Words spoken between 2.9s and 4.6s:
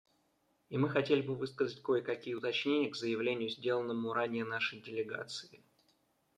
заявлению, сделанному ранее